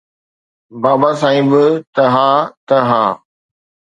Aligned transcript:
بابا 0.81 1.09
سائين 1.21 1.45
به 1.51 1.63
ته 1.95 2.03
ها 2.13 2.31
ته 2.67 2.77
ها 2.89 3.05